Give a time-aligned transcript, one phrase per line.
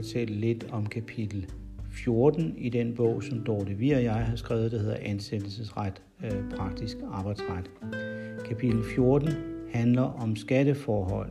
[0.00, 1.46] fortælle lidt om kapitel
[1.90, 6.50] 14 i den bog, som Dorte Vi og jeg har skrevet, der hedder Ansættelsesret, øh,
[6.56, 7.70] praktisk arbejdsret.
[8.48, 9.28] Kapitel 14
[9.72, 11.30] handler om skatteforhold.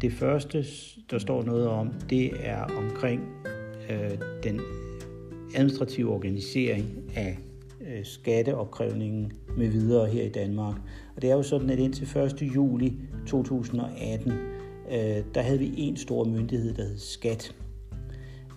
[0.00, 0.64] Det første,
[1.10, 3.22] der står noget om, det er omkring
[3.90, 4.10] øh,
[4.42, 4.60] den
[5.54, 6.86] administrative organisering
[7.16, 7.38] af
[7.80, 10.74] øh, skatteopkrævningen med videre her i Danmark.
[11.16, 12.42] Og det er jo sådan, at indtil 1.
[12.54, 14.49] juli 2018,
[14.90, 17.54] øh, der havde vi en stor myndighed, der hed Skat.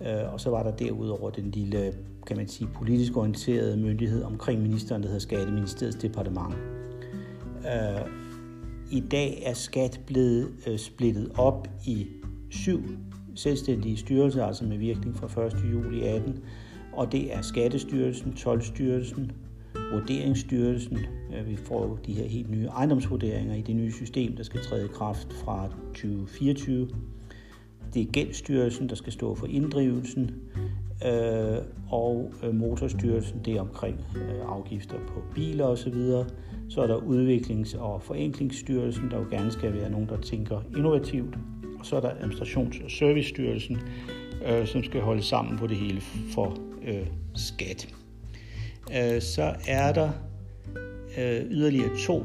[0.02, 1.94] Øh, og så var der derudover den lille,
[2.28, 6.56] kan man sige, politisk orienterede myndighed omkring ministeren, der hedder Skatteministeriets departement.
[7.66, 8.08] Øh,
[8.92, 12.08] I dag er skat blevet øh, splittet op i
[12.50, 12.82] syv
[13.36, 15.54] selvstændige styrelser, altså med virkning fra 1.
[15.72, 16.44] juli 18,
[16.94, 19.32] og det er Skattestyrelsen, Tolvstyrelsen,
[19.92, 20.98] Vurderingsstyrelsen.
[21.46, 24.88] Vi får de her helt nye ejendomsvurderinger i det nye system, der skal træde i
[24.88, 26.90] kraft fra 2024.
[27.94, 30.32] Det er Gældsstyrelsen, der skal stå for inddrivelsen,
[31.06, 31.58] øh,
[31.90, 35.96] og øh, Motorstyrelsen, det er omkring øh, afgifter på biler osv.
[36.70, 41.36] Så er der Udviklings- og Forenklingsstyrelsen, der jo gerne skal være nogen, der tænker innovativt.
[41.80, 43.78] Og så er der Administrations- og Servicestyrelsen,
[44.48, 46.02] øh, som skal holde sammen på det hele
[46.34, 46.58] for
[47.36, 47.94] skat.
[48.92, 50.12] Øh, så er der
[51.18, 52.24] øh, yderligere to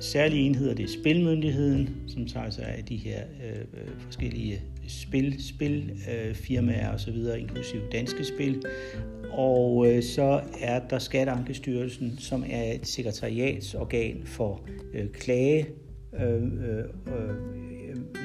[0.00, 0.74] særlige enheder.
[0.74, 7.16] Det er Spilmyndigheden, som tager sig af de her øh, forskellige spil, spilfirmaer øh, osv.,
[7.38, 8.62] inklusive danske spil.
[9.30, 14.60] Og øh, så er der Skatteankestyrelsen, som er et sekretariatsorgan for
[14.94, 15.66] øh, klage
[16.20, 17.36] øh, øh,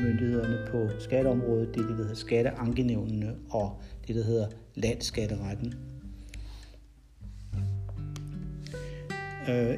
[0.06, 1.68] myndighederne på skatteområdet.
[1.68, 5.74] Det det, der hedder skatteankenævnene og det, der hedder landsskatteretten.
[9.52, 9.78] Øh,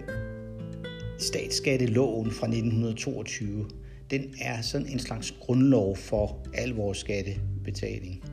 [1.20, 3.66] statsskatteloven fra 1922
[4.14, 8.24] den er sådan en slags grundlov for al vores skattebetaling.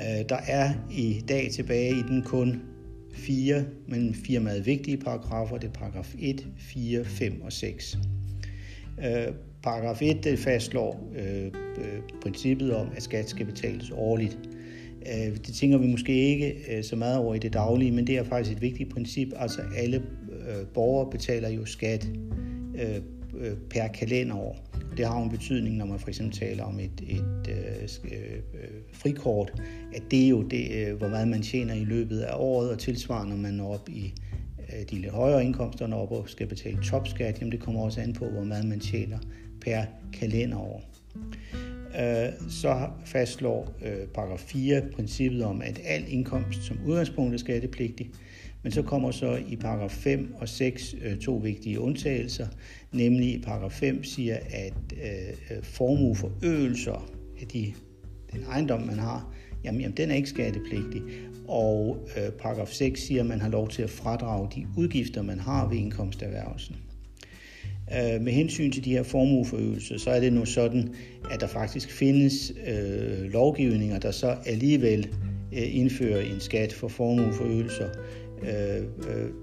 [0.00, 2.62] Øh, der er i dag tilbage i den kun
[3.14, 5.58] fire, men fire meget vigtige paragrafer.
[5.58, 7.98] Det er paragraf 1, 4, 5 og 6.
[8.98, 14.38] Øh, paragraf 1 det fastslår øh, øh, princippet om, at skat skal betales årligt.
[15.06, 18.18] Øh, det tænker vi måske ikke øh, så meget over i det daglige, men det
[18.18, 19.28] er faktisk et vigtigt princip.
[19.36, 20.02] Altså alle
[20.48, 22.08] Øh, borgere betaler jo skat
[22.74, 22.96] øh,
[23.38, 24.56] øh, per kalenderår.
[24.96, 28.38] Det har jo en betydning, når man for eksempel taler om et, et øh, øh,
[28.92, 29.62] frikort,
[29.94, 32.78] at det er jo det, øh, hvor meget man tjener i løbet af året, og
[32.78, 34.14] tilsvarende, når man når op i
[34.58, 38.00] øh, de lidt højere indkomster, når op og skal betale topskat, jamen det kommer også
[38.00, 39.18] an på, hvor meget man tjener
[39.60, 39.82] per
[40.12, 40.82] kalenderår.
[42.00, 48.10] Øh, så fastslår øh, paragraf 4 princippet om, at al indkomst som udgangspunkt er skattepligtig,
[48.62, 52.46] men så kommer så i paragraf 5 og 6 øh, to vigtige undtagelser,
[52.92, 57.72] nemlig i paragraf 5 siger, at øh, øh formueforøgelser af de,
[58.32, 59.34] den ejendom, man har,
[59.64, 61.02] jamen, jamen den er ikke skattepligtig.
[61.48, 65.38] Og øh, paragraf 6 siger, at man har lov til at fradrage de udgifter, man
[65.38, 66.76] har ved indkomsterhvervelsen.
[67.92, 70.94] Øh, med hensyn til de her formueforøgelser, så er det nu sådan,
[71.30, 75.08] at der faktisk findes øh, lovgivninger, der så alligevel
[75.52, 77.88] øh, indfører en skat for formueforøgelser.
[78.42, 78.84] Øh, øh,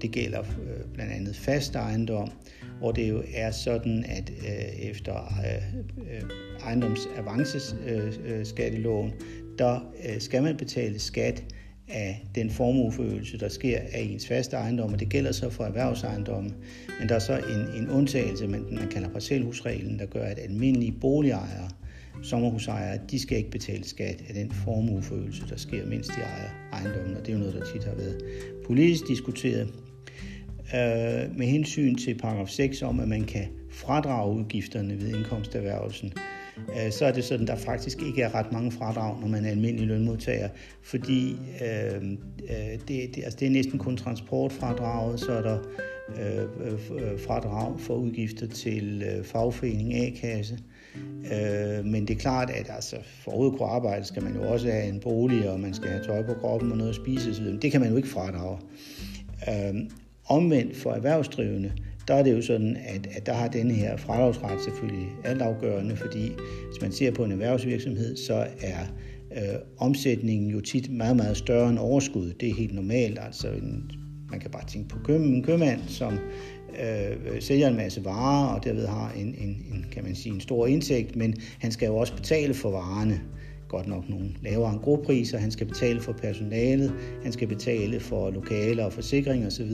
[0.02, 0.46] det gælder øh,
[0.94, 2.30] blandt andet fast ejendom,
[2.78, 5.34] hvor det jo er sådan, at øh, efter
[6.64, 9.12] ejendomsavanceskatteloven,
[9.58, 11.44] der skal man betale skat
[11.88, 16.50] af den formueforøgelse, der sker af ens faste ejendom, og det gælder så for erhvervsejendomme.
[17.00, 20.94] Men der er så en, en undtagelse, man, man kalder parcelhusreglen, der gør, at almindelige
[21.00, 21.68] boligejere
[22.22, 27.16] sommerhusejere, de skal ikke betale skat af den formueforøgelse, der sker, mens de ejer ejendommen,
[27.16, 28.22] og det er jo noget, der tit har været
[28.66, 29.68] politisk diskuteret.
[30.74, 36.12] Øh, med hensyn til paragraf 6 om, at man kan fradrage udgifterne ved indkomsterhvervelsen,
[36.58, 39.44] øh, så er det sådan, at der faktisk ikke er ret mange fradrag, når man
[39.44, 40.48] er almindelig lønmodtager,
[40.82, 42.02] fordi øh,
[42.50, 45.58] øh det, det, altså det er næsten kun transportfradraget, så er der
[46.08, 50.58] øh, øh, øh fradrag for udgifter til øh, fagforening, A-kasse,
[51.32, 54.70] Øh, men det er klart, at altså, for at kunne arbejde, skal man jo også
[54.70, 57.46] have en bolig, og man skal have tøj på kroppen og noget at spise osv.
[57.62, 58.58] Det kan man jo ikke fradrage.
[59.48, 59.74] Øh,
[60.28, 61.72] omvendt for erhvervsdrivende,
[62.08, 66.28] der er det jo sådan, at, at der har den her fradragsret selvfølgelig altafgørende, fordi
[66.70, 68.80] hvis man ser på en erhvervsvirksomhed, så er
[69.36, 72.32] øh, omsætningen jo tit meget, meget større end overskud.
[72.40, 73.18] Det er helt normalt.
[73.22, 73.90] Altså en,
[74.30, 76.18] man kan bare tænke på køb, en købmand, som
[76.82, 80.40] øh, sælger en masse varer, og derved har en, en, en, kan man sige, en
[80.40, 83.20] stor indtægt, men han skal jo også betale for varerne.
[83.68, 88.84] Godt nok nogle lavere engrospriser, han skal betale for personalet, han skal betale for lokaler
[88.84, 89.72] og forsikring osv.,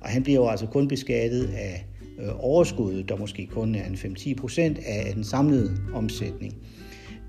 [0.00, 1.86] og han bliver jo altså kun beskattet af
[2.18, 6.54] øh, overskuddet, der måske kun er en 5-10 procent af den samlede omsætning.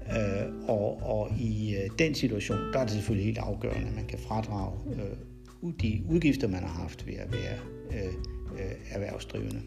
[0.10, 4.06] Øh, og, og i øh, den situation, der er det selvfølgelig helt afgørende, at man
[4.06, 7.58] kan fradrage øh, de udgifter, man har haft ved at være
[7.92, 8.14] øh,
[8.54, 9.62] Øh, erhvervsdrivende.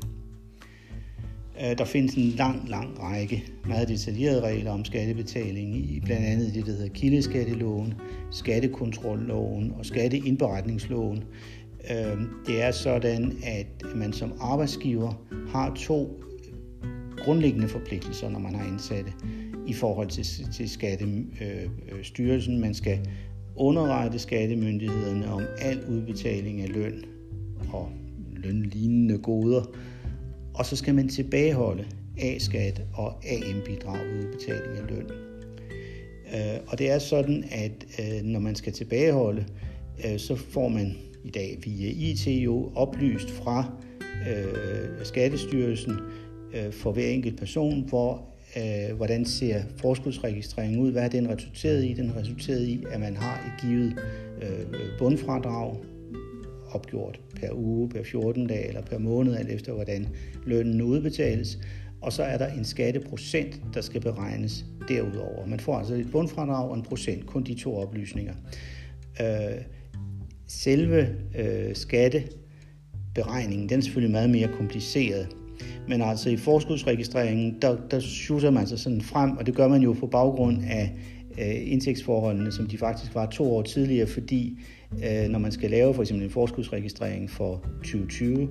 [1.60, 6.54] Øh, der findes en lang, lang række meget detaljerede regler om skattebetaling i blandt andet
[6.54, 7.94] det, der hedder kildeskatteloven,
[8.30, 11.24] skattekontrolloven og skatteindberetningsloven.
[11.90, 16.22] Øh, det er sådan, at man som arbejdsgiver har to
[17.18, 19.12] grundlæggende forpligtelser, når man har ansatte
[19.66, 22.54] i forhold til, til Skattestyrelsen.
[22.54, 23.08] Øh, man skal
[23.56, 27.04] underrette skattemyndighederne om al udbetaling af løn
[27.72, 27.90] og
[28.42, 29.62] lønlignende goder,
[30.54, 31.84] og så skal man tilbageholde
[32.18, 35.06] A-skat og AM-bidrag ved udbetaling af løn.
[36.34, 39.44] Øh, og det er sådan, at øh, når man skal tilbageholde,
[40.06, 43.72] øh, så får man i dag via IT jo oplyst fra
[45.02, 45.92] Skattestyrelsen
[46.70, 48.28] for hver enkelt person, hvor
[48.96, 51.92] hvordan ser forskudsregistreringen ud, hvad er den resulteret i?
[51.92, 53.94] Den har resulteret i, at man har et givet
[54.98, 55.76] bundfradrag
[56.74, 60.08] opgjort per uge, per 14 dage eller per måned, alt efter hvordan
[60.46, 61.58] lønnen udbetales.
[62.00, 65.46] Og så er der en skatteprocent, der skal beregnes derudover.
[65.46, 68.34] Man får altså et bundfradrag og en procent, kun de to oplysninger.
[69.20, 69.62] Øh,
[70.46, 71.08] selve
[71.38, 75.28] øh, skatteberegningen, den er selvfølgelig meget mere kompliceret.
[75.88, 79.82] Men altså i forskudsregistreringen, der, der shooter man sig sådan frem, og det gør man
[79.82, 80.92] jo på baggrund af
[81.38, 84.58] øh, indtægtsforholdene, som de faktisk var to år tidligere, fordi
[84.92, 88.48] øh, når man skal lave for eksempel en forskudsregistrering for 2020,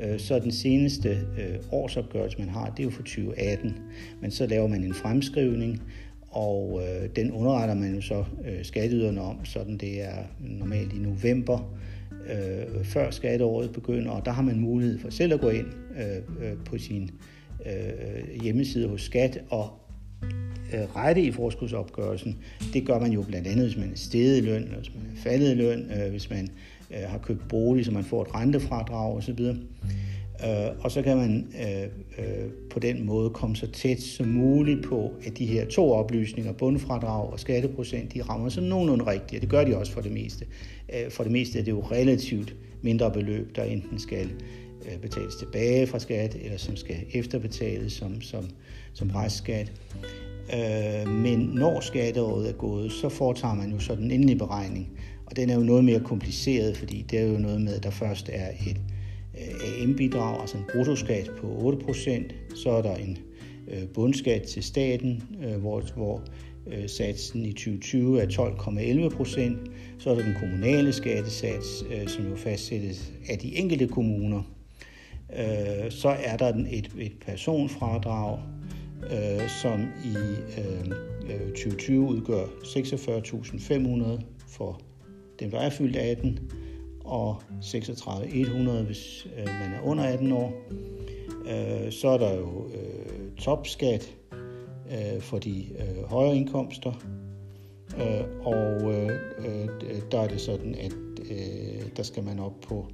[0.00, 3.76] øh, så er den seneste øh, årsopgørelse, man har, det er jo for 2018.
[4.20, 5.82] Men så laver man en fremskrivning,
[6.30, 10.98] og øh, den underretter man jo så øh, skatteyderne om, sådan det er normalt i
[10.98, 11.74] november,
[12.30, 15.66] øh, før skatteåret begynder, og der har man mulighed for selv at gå ind
[16.00, 17.10] øh, øh, på sin
[17.66, 19.79] øh, hjemmeside hos Skat og
[20.74, 22.38] Øh, rette i forskudsopgørelsen.
[22.72, 25.02] Det gør man jo blandt andet, hvis man er steget i løn, eller hvis man
[25.16, 26.48] er faldet i løn, øh, hvis man
[26.90, 29.40] øh, har købt bolig, så man får et rentefradrag osv.
[30.44, 31.82] Øh, og så kan man øh,
[32.18, 36.52] øh, på den måde komme så tæt som muligt på, at de her to oplysninger,
[36.52, 40.12] bundfradrag og skatteprocent, de rammer så nogenlunde rigtigt, og det gør de også for det
[40.12, 40.46] meste.
[40.94, 44.30] Øh, for det meste er det jo relativt mindre beløb, der enten skal
[44.86, 48.44] øh, betales tilbage fra skat, eller som skal efterbetales som, som,
[48.92, 49.72] som restskat.
[50.54, 54.88] Øh, men når skatteåret er gået, så foretager man jo så den endelige beregning.
[55.26, 57.90] Og den er jo noget mere kompliceret, fordi det er jo noget med, at der
[57.90, 58.76] først er et
[59.38, 63.18] øh, AM-bidrag, altså en bruttoskat på 8%, så er der en
[63.68, 66.22] øh, bundskat til staten, øh, hvor, hvor
[66.66, 68.26] øh, satsen i 2020 er
[69.08, 69.58] 12,11 procent.
[69.98, 74.42] Så er der den kommunale skattesats, øh, som jo fastsættes af de enkelte kommuner.
[75.38, 78.38] Øh, så er der et, et personfradrag,
[79.02, 80.16] øh, som i
[80.58, 80.90] øh,
[81.30, 84.80] øh 2020 udgør 46.500 for
[85.40, 86.38] dem, der er fyldt 18,
[87.04, 90.52] og 36.100, hvis øh, man er under 18 år.
[91.46, 94.14] Øh, så er der jo øh, topskat
[94.90, 96.92] øh, for de øh, højere indkomster,
[97.96, 99.68] øh, og øh, øh,
[100.12, 100.92] der er det sådan, at
[101.30, 102.86] øh, der skal man op på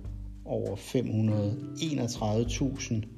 [0.45, 3.16] over 531.000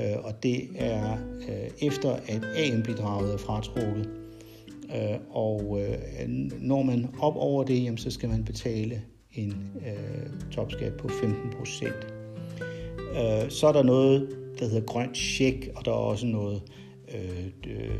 [0.00, 1.12] øh, og det er
[1.48, 4.08] øh, efter at AM-bidraget er fratrukket.
[4.94, 6.28] Øh, og øh,
[6.60, 11.50] når man op over det, jamen, så skal man betale en øh, topskat på 15
[11.58, 12.06] procent.
[13.12, 16.62] Øh, så er der noget, der hedder grønt tjek, og der er også noget
[17.14, 17.90] øh, øh,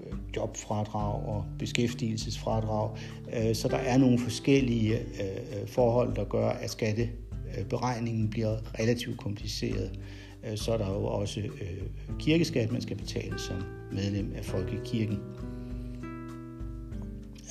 [0.00, 2.96] øh, jobfradrag og beskæftigelsesfradrag.
[3.36, 9.18] Øh, så der er nogle forskellige øh, øh forhold, der gør, at skatteberegningen bliver relativt
[9.18, 9.98] kompliceret.
[10.44, 11.82] Øh, så er der jo også øh,
[12.18, 13.56] kirkeskat, man skal betale som
[13.92, 15.18] medlem af Folkekirken.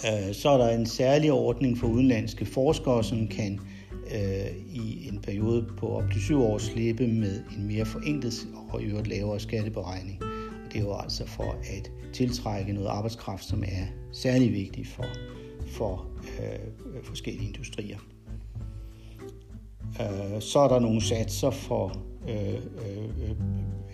[0.05, 3.59] Øh, så er der en særlig ordning for udenlandske forskere, som kan
[3.91, 8.81] øh, i en periode på op til syv år slippe med en mere forenklet og
[8.81, 10.21] i øvrigt lavere skatteberegning.
[10.65, 15.05] Og det er jo altså for at tiltrække noget arbejdskraft, som er særlig vigtig for,
[15.67, 17.97] for øh, forskellige industrier.
[20.01, 23.35] Øh, så er der nogle satser for Øh, øh, øh,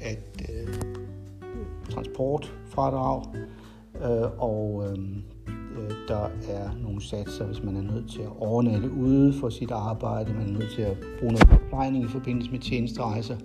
[0.01, 0.67] at øh,
[1.89, 3.23] transportfradrag,
[3.95, 4.99] øh, og øh,
[5.77, 9.71] øh, der er nogle satser, hvis man er nødt til at overnatte ude for sit
[9.71, 13.37] arbejde, man er nødt til at bruge noget forplejning i forbindelse med tjenesterejser,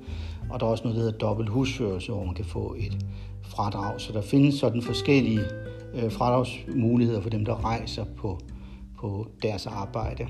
[0.51, 3.07] og der er også noget, der hedder dobbelt husførelse, hvor man kan få et
[3.43, 4.01] fradrag.
[4.01, 5.41] Så der findes sådan forskellige
[5.95, 8.39] øh, fradragsmuligheder for dem, der rejser på,
[8.99, 10.27] på deres arbejde.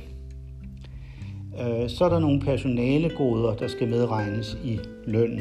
[1.60, 5.40] Øh, så er der nogle personalegoder, der skal medregnes i lønnen.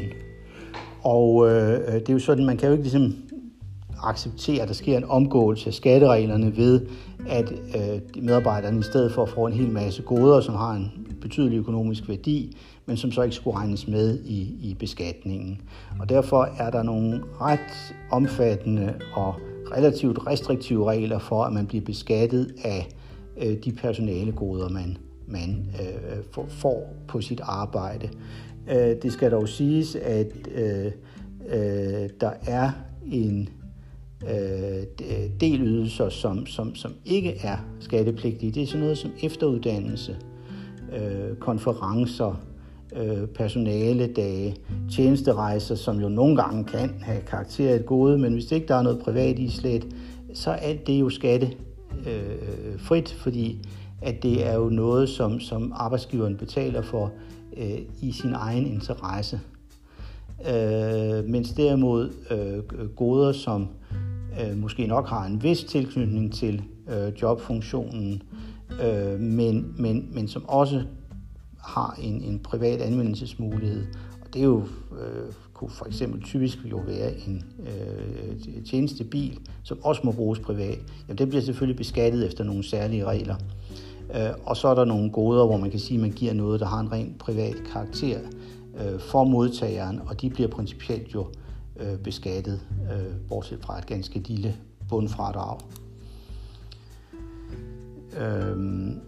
[1.04, 3.16] Og øh, øh, det er jo sådan, man kan jo ikke ligesom
[4.04, 6.86] acceptere, at der sker en omgåelse af skattereglerne ved,
[7.28, 11.58] at øh, medarbejderne i stedet for får en hel masse goder, som har en betydelig
[11.58, 15.62] økonomisk værdi, men som så ikke skulle regnes med i, i beskatningen.
[16.00, 19.36] Og derfor er der nogle ret omfattende og
[19.72, 22.88] relativt restriktive regler for, at man bliver beskattet af
[23.42, 24.98] øh, de personalegoder, man,
[25.32, 28.10] man øh, får på sit arbejde.
[28.70, 30.92] Øh, det skal dog siges, at øh,
[31.50, 32.72] øh, der er
[33.12, 33.50] en
[34.24, 34.84] øh,
[35.42, 38.52] del ydelser, som, som, som ikke er skattepligtige.
[38.52, 40.18] Det er sådan noget som efteruddannelse,
[40.96, 42.42] øh, konferencer,
[42.96, 44.56] øh, personaledage,
[44.92, 48.76] tjenesterejser, som jo nogle gange kan have karakter af et gode, men hvis ikke der
[48.76, 49.88] er noget privat islet,
[50.34, 51.54] så er det jo skattefrit,
[53.12, 53.68] øh, fordi
[54.02, 57.12] at det er jo noget, som, som arbejdsgiveren betaler for
[57.58, 59.40] øh, i sin egen interesse.
[60.50, 63.68] Øh, mens derimod øh, goder, som
[64.42, 68.24] øh, måske nok har en vis tilknytning til øh, jobfunktionen,
[68.84, 70.84] øh, men, men, men som også
[71.64, 73.86] har en, en privat anvendelsesmulighed.
[74.22, 79.80] Og det er jo, øh, kunne for eksempel typisk jo være en øh, tjenestebil, som
[79.84, 80.80] også må bruges privat.
[81.08, 83.36] Jamen, det bliver selvfølgelig beskattet efter nogle særlige regler.
[84.16, 86.60] Øh, og så er der nogle goder, hvor man kan sige, at man giver noget,
[86.60, 88.20] der har en rent privat karakter
[88.80, 91.28] øh, for modtageren, og de bliver principielt jo
[91.80, 92.60] øh, beskattet,
[92.92, 94.56] øh, bortset fra et ganske lille
[94.90, 95.60] bundfradrag.
[98.20, 99.00] Øhm,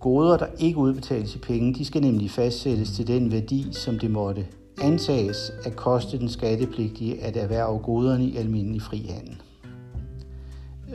[0.00, 4.10] goder, der ikke udbetales i penge, de skal nemlig fastsættes til den værdi, som det
[4.10, 4.46] måtte
[4.82, 9.42] antages at koste den skattepligtige at erhverve goderne i almindelig frihandel.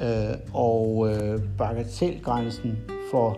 [0.01, 2.77] Øh, og øh, bagatelgrænsen
[3.11, 3.37] for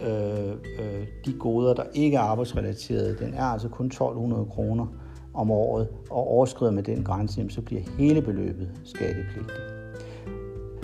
[0.00, 4.86] øh, øh, de goder, der ikke er arbejdsrelaterede, den er altså kun 1200 kroner
[5.34, 9.76] om året, og overskrider med den grænse, så bliver hele beløbet skattepligtigt.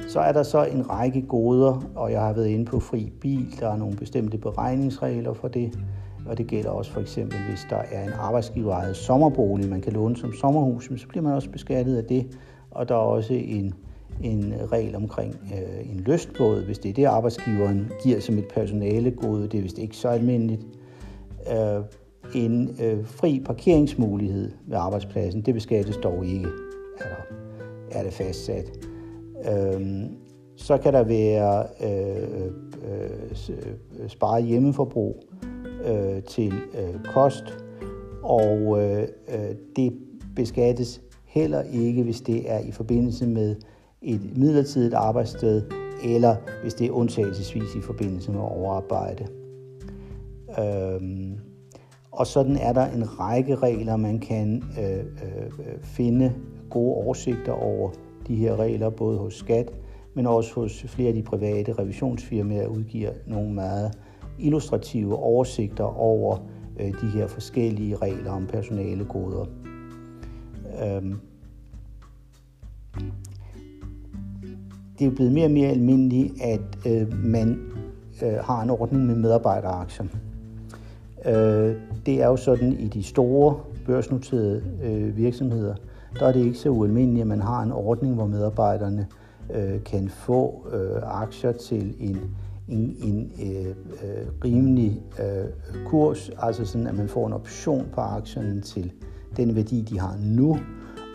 [0.09, 3.61] Så er der så en række goder, og jeg har været inde på fri bil.
[3.61, 5.79] Der er nogle bestemte beregningsregler for det,
[6.27, 10.17] og det gælder også for eksempel, hvis der er en arbejdsgiverejet sommerbolig, man kan låne
[10.17, 12.39] som sommerhus, så bliver man også beskattet af det.
[12.71, 13.75] Og der er også en,
[14.23, 19.49] en regel omkring øh, en lystbåd, hvis det er det, arbejdsgiveren giver som et personalegode.
[19.49, 20.67] Det er vist ikke så almindeligt.
[21.53, 21.83] Øh,
[22.35, 26.49] en øh, fri parkeringsmulighed ved arbejdspladsen, det beskattes dog ikke,
[26.99, 27.37] er, der,
[27.99, 28.71] er det fastsat.
[29.53, 30.09] Øhm,
[30.57, 32.51] så kan der være øh,
[32.93, 33.11] øh,
[34.03, 35.25] øh sparet hjemmeforbrug
[35.85, 37.45] øh, til øh, kost,
[38.23, 39.93] og øh, øh, det
[40.37, 43.57] beskattes heller ikke, hvis det er i forbindelse med
[44.03, 45.63] et midlertidigt arbejdssted,
[46.05, 49.27] eller hvis det er undtagelsesvis i forbindelse med overarbejde.
[50.59, 51.39] Øhm,
[52.13, 56.33] og sådan er der en række regler, man kan øh, øh, finde
[56.71, 57.91] gode oversigter over
[58.27, 59.73] de her regler, både hos Skat,
[60.15, 63.93] men også hos flere af de private revisionsfirmaer udgiver nogle meget
[64.43, 66.39] illustrative oversigter over
[66.81, 69.47] øh, de her forskellige regler om personalegoder.
[70.85, 71.19] Øhm.
[74.99, 77.59] Det er blevet mere og mere almindeligt, at øh, man
[78.23, 80.07] øh, har en ordning med medarbejderaktier.
[81.27, 85.75] Øh, det er jo sådan i de store børsnoterede øh, virksomheder,
[86.19, 89.07] der er det ikke så ualmindeligt, at man har en ordning, hvor medarbejderne
[89.55, 92.19] øh, kan få øh, aktier til en,
[92.69, 98.01] en, en øh, øh, rimelig øh, kurs, altså sådan, at man får en option på
[98.01, 98.93] aktierne til
[99.37, 100.59] den værdi, de har nu,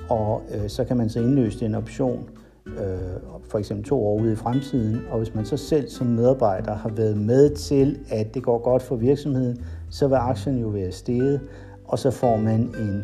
[0.10, 2.30] og øh, så kan man så indløse den option
[2.68, 2.74] øh,
[3.50, 6.90] for eksempel to år ude i fremtiden, og hvis man så selv som medarbejder har
[6.90, 9.58] været med til, at det går godt for virksomheden,
[9.90, 11.42] så vil aktien jo være steget,
[11.86, 13.04] og så får man en,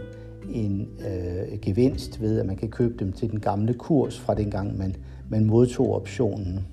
[0.53, 4.77] en øh, gevinst ved, at man kan købe dem til den gamle kurs fra dengang
[4.77, 4.95] man,
[5.29, 6.65] man modtog optionen.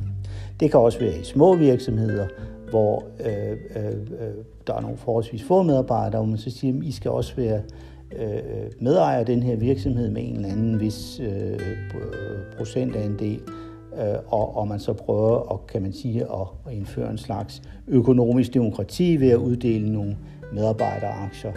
[0.61, 2.27] Det kan også være i små virksomheder,
[2.71, 6.85] hvor øh, øh, øh der er nogle forholdsvis få medarbejdere, hvor man så siger, at
[6.85, 7.61] I skal også være
[8.19, 11.61] øh, medejer af den her virksomhed med en eller anden vis øh,
[12.57, 13.41] procentandel,
[13.99, 17.63] øh, og, og man så prøver og kan man sige, at, at indføre en slags
[17.89, 20.17] økonomisk demokrati ved at uddele nogle
[20.53, 21.53] medarbejderaktier.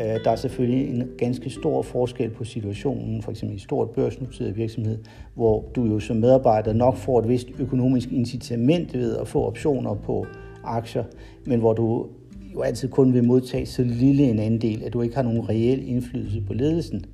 [0.00, 4.56] Øh, der er selvfølgelig en ganske stor forskel på situationen, for eksempel i stort børsnoteret
[4.56, 4.98] virksomhed,
[5.34, 9.94] hvor du jo som medarbejder nok får et vist økonomisk incitament ved at få optioner
[9.94, 10.26] på
[10.64, 11.04] aktier,
[11.46, 12.06] men hvor du
[12.54, 15.88] jo altid kun vil modtage så lille en andel, at du ikke har nogen reel
[15.88, 17.04] indflydelse på ledelsen.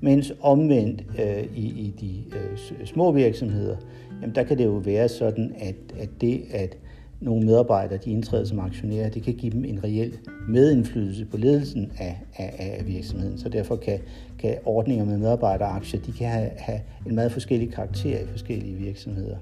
[0.00, 3.76] Mens omvendt øh, i, i de øh, små virksomheder,
[4.22, 6.76] jamen der kan det jo være sådan, at, at det at
[7.20, 11.92] nogle medarbejdere de indtræder som aktionærer, det kan give dem en reel medindflydelse på ledelsen
[11.98, 13.38] af, af, af virksomheden.
[13.38, 13.98] Så derfor kan,
[14.38, 19.36] kan ordninger med medarbejderaktier, de kan have, have en meget forskellig karakter i forskellige virksomheder.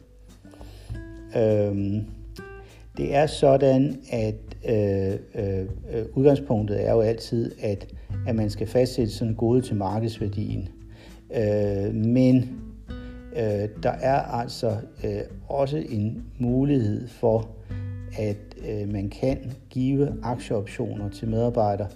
[1.36, 2.04] Øhm,
[2.96, 4.34] det er sådan, at
[4.68, 5.66] øh, øh,
[6.14, 7.94] udgangspunktet er jo altid, at,
[8.26, 10.68] at man skal fastsætte sådan gode til markedsværdien.
[11.36, 12.57] Øh, men
[13.76, 17.48] øh, der er altså øh, også en mulighed for,
[18.18, 18.36] at
[18.68, 19.38] øh, man kan
[19.70, 21.88] give aktieoptioner til medarbejdere,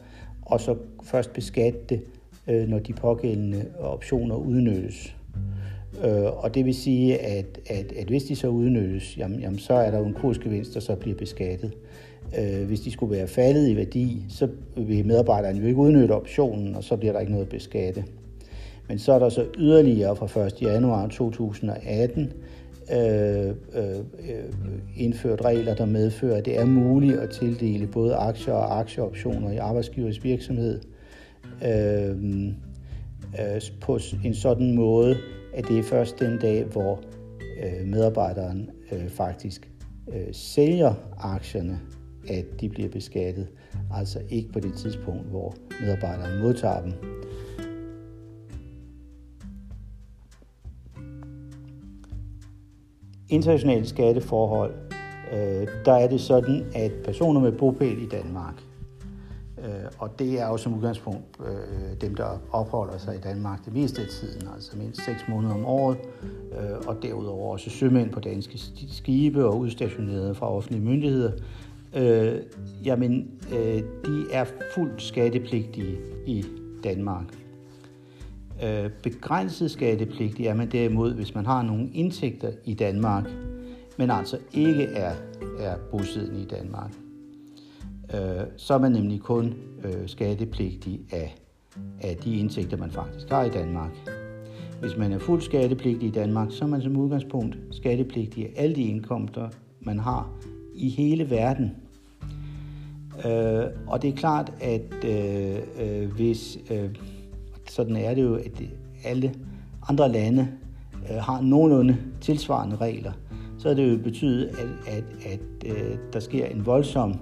[0.42, 2.00] og så først beskatte det,
[2.48, 5.16] øh, når de pågældende optioner udnyttes.
[6.04, 9.74] Øh, og det vil sige, at, at, at hvis de så udnyttes, jamen, jamen, så
[9.74, 11.72] er der jo en kursgevinst, der så bliver beskattet.
[12.38, 16.74] Øh, hvis de skulle være faldet i værdi, så vil medarbejderen jo ikke udnytte optionen,
[16.74, 18.04] og så bliver der ikke noget at beskatte.
[18.88, 20.62] Men så er der så yderligere fra 1.
[20.62, 22.32] januar 2018
[22.92, 24.04] øh, øh, øh,
[24.96, 29.56] indført regler, der medfører, at det er muligt at tildele både aktier og aktieoptioner i
[29.56, 30.80] arbejdsgivers virksomhed
[31.64, 32.10] øh,
[33.40, 35.16] øh, på en sådan måde,
[35.54, 37.00] at det er først den dag, hvor
[37.62, 39.70] øh, medarbejderen øh, faktisk
[40.08, 41.80] øh, sælger aktierne,
[42.28, 43.48] at de bliver beskattet.
[43.94, 46.92] Altså ikke på det tidspunkt, hvor medarbejderen modtager dem.
[53.32, 54.74] Internationale skatteforhold,
[55.32, 58.54] øh, der er det sådan, at personer med bopæl i Danmark,
[59.58, 59.64] øh,
[59.98, 64.02] og det er jo som udgangspunkt øh, dem, der opholder sig i Danmark det meste
[64.02, 65.98] af tiden, altså mindst 6 måneder om året,
[66.52, 68.58] øh, og derudover også sømænd på danske
[68.88, 71.32] skibe og udstationerede fra offentlige myndigheder,
[71.94, 72.34] øh,
[72.84, 75.96] jamen, øh, de er fuldt skattepligtige
[76.26, 76.44] i
[76.84, 77.41] Danmark.
[78.64, 83.24] Øh, begrænset skattepligtig er man derimod, hvis man har nogle indtægter i Danmark,
[83.98, 85.14] men altså ikke er,
[85.58, 86.90] er bosiddende i Danmark.
[88.14, 91.36] Øh, så er man nemlig kun øh, skattepligtig af,
[92.00, 93.90] af de indtægter, man faktisk har i Danmark.
[94.80, 98.76] Hvis man er fuldt skattepligtig i Danmark, så er man som udgangspunkt skattepligtig af alle
[98.76, 99.48] de indkomster,
[99.80, 100.30] man har
[100.74, 101.70] i hele verden.
[103.26, 106.90] Øh, og det er klart, at øh, øh, hvis øh,
[107.72, 108.62] sådan er det jo, at
[109.04, 109.34] alle
[109.88, 110.48] andre lande
[111.10, 113.12] øh, har nogenlunde tilsvarende regler,
[113.58, 117.14] så er det jo betydet, at, at, at øh, der sker en voldsom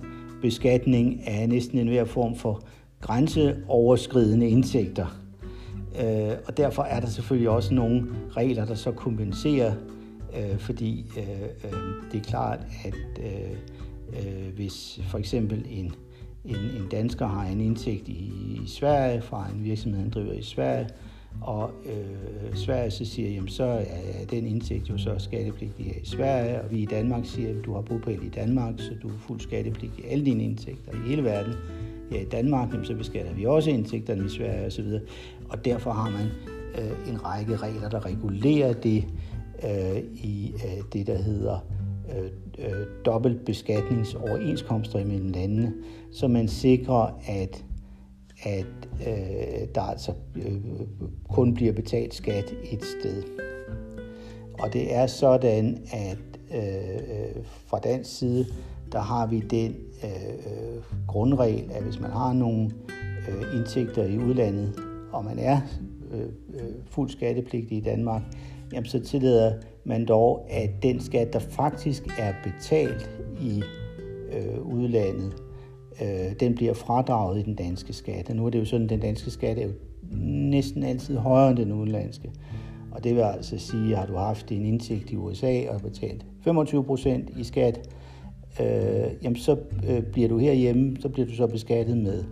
[0.43, 2.63] beskatning af næsten enhver form for
[3.01, 5.07] grænseoverskridende indtægter.
[6.03, 9.75] Øh, og derfor er der selvfølgelig også nogle regler, der så kompenserer,
[10.37, 11.79] øh, fordi øh, øh,
[12.13, 13.51] det er klart, at øh,
[14.13, 15.93] øh, hvis for eksempel en
[16.45, 18.33] en, en dansker har en indsigt i,
[18.65, 20.89] i Sverige fra en virksomhed, han driver i Sverige,
[21.41, 26.63] og øh, Sverige så siger, jamen så er den indtægt jo så skattepligtig i Sverige,
[26.63, 29.43] og vi i Danmark siger, at du har bopæl i Danmark, så du er fuldt
[29.43, 31.53] skattepligtig alle dine indtægter i hele verden.
[32.13, 34.99] Ja, i Danmark, jamen, så beskatter vi også indtægterne i Sverige osv.
[35.49, 36.27] Og derfor har man
[36.79, 39.05] øh, en række regler, der regulerer det
[39.65, 41.59] øh, i øh, det, der hedder
[42.17, 45.73] Øh, øh, dobbeltbeskatningsoverenskomster imellem landene,
[46.13, 47.65] så man sikrer, at,
[48.43, 48.67] at
[49.07, 50.61] øh, der altså øh,
[51.29, 53.23] kun bliver betalt skat et sted.
[54.59, 56.19] Og det er sådan, at
[56.55, 58.47] øh, fra dansk side,
[58.93, 62.71] der har vi den øh, grundregel, at hvis man har nogle
[63.29, 64.75] øh, indtægter i udlandet,
[65.13, 65.61] og man er
[66.13, 68.23] øh, øh fuldt skattepligtig i Danmark,
[68.73, 69.53] jamen så tillader
[69.85, 73.63] man dog, at den skat, der faktisk er betalt i
[74.33, 75.35] øh, udlandet,
[76.03, 78.31] øh, den bliver fradraget i den danske skat.
[78.31, 79.73] Og nu er det jo sådan, at den danske skat er jo
[80.27, 82.31] næsten altid højere end den udenlandske.
[82.91, 86.27] Og det vil altså sige, at har du haft en indtægt i USA og betalt
[86.45, 87.91] 25 procent i skat,
[88.61, 89.57] øh, jamen så
[89.89, 92.25] øh, bliver du herhjemme, så bliver du så beskattet med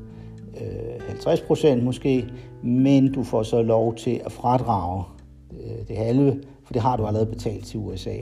[0.60, 2.24] øh, 50 procent måske,
[2.62, 5.04] men du får så lov til at fradrage
[5.52, 8.16] øh, det halve for det har du allerede betalt til USA.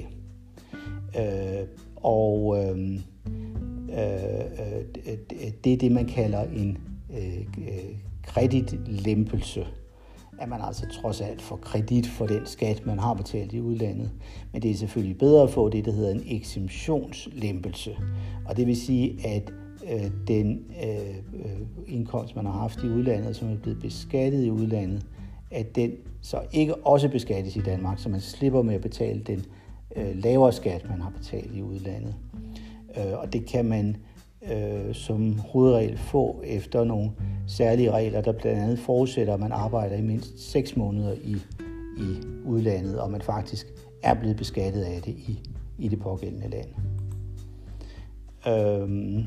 [1.18, 3.00] Øh, og øhm,
[3.90, 4.44] øh,
[5.06, 6.78] øh, det er det, man kalder en
[7.10, 9.66] øh, øh kreditlempelse
[10.38, 14.10] at man altså trods alt får kredit for den skat, man har betalt i udlandet.
[14.52, 17.96] Men det er selvfølgelig bedre at få det, der hedder en exemptionslempelse.
[18.46, 19.52] Og det vil sige, at
[19.92, 24.50] øh, den øh, øh, indkomst, man har haft i udlandet, som er blevet beskattet i
[24.50, 25.06] udlandet,
[25.50, 29.44] at den så ikke også beskattes i Danmark, så man slipper med at betale den
[29.96, 32.14] øh, lavere skat, man har betalt i udlandet.
[32.96, 33.96] Øh, og det kan man
[34.52, 37.10] øh, som hovedregel få efter nogle
[37.46, 41.36] særlige regler, der blandt andet forudsætter, at man arbejder i mindst 6 måneder i,
[41.98, 43.66] i udlandet, og man faktisk
[44.02, 46.68] er blevet beskattet af det i, i det pågældende land.
[48.48, 49.24] Øhm,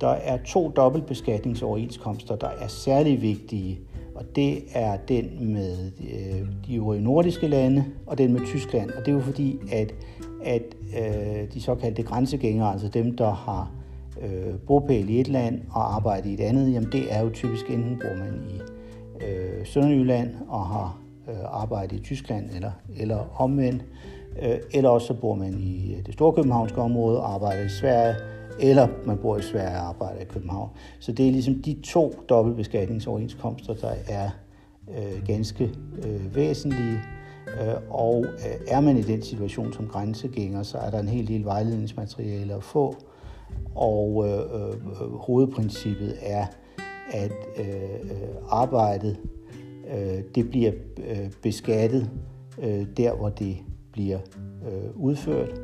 [0.00, 3.80] der er to dobbeltbeskatningsoverenskomster, der er særlig vigtige,
[4.22, 8.90] og det er den med øh, de øvrige nordiske lande og den med Tyskland.
[8.90, 9.94] Og det er jo fordi, at,
[10.44, 10.62] at
[10.98, 13.70] øh, de såkaldte grænsegængere, altså dem, der har
[14.22, 17.70] øh, bopæl i et land og arbejde i et andet, jamen det er jo typisk
[17.70, 18.60] enten bor man i
[19.24, 23.84] øh, Sønderjylland og har øh, arbejde i Tyskland eller, eller omvendt,
[24.42, 27.68] øh, eller også så bor man i øh, det store københavnske område og arbejder i
[27.68, 28.14] Sverige,
[28.60, 30.70] eller man bor i Sverige og arbejder i København.
[31.00, 34.30] Så det er ligesom de to dobbeltbeskatningsoverenskomster, der er
[34.88, 35.64] øh, ganske
[36.04, 36.98] øh, væsentlige.
[37.60, 41.28] Øh, og øh, er man i den situation som grænsegænger, så er der en hel
[41.28, 42.96] del vejledningsmateriale at få.
[43.74, 46.46] Og øh, øh, hovedprincippet er,
[47.12, 48.08] at øh,
[48.48, 49.16] arbejdet
[49.94, 50.72] øh, det bliver
[51.08, 52.10] øh, beskattet
[52.62, 53.56] øh, der, hvor det
[53.92, 54.18] bliver
[54.66, 55.61] øh, udført.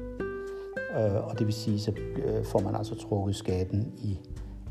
[0.96, 1.92] Øh, og det vil sige, så
[2.24, 4.18] øh, får man altså trukket skatten i,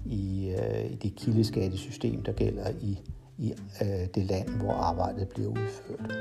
[0.06, 2.99] i, øh, i det kildeskattesystem, der gælder i,
[3.38, 6.17] i øh, det land, hvor arbejdet bliver udført.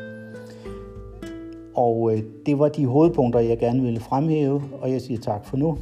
[1.75, 2.13] Og
[2.47, 5.79] det var de hovedpunkter, jeg gerne ville fremhæve, og jeg siger tak for nu.